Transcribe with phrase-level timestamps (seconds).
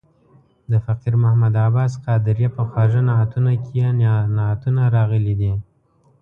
[0.71, 3.89] د فقیر محمد عباس قادریه په خواږه نعتونه کې یې
[4.37, 5.53] نعتونه راغلي دي.